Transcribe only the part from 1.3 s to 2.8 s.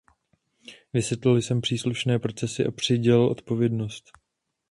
jsme příslušné procesy a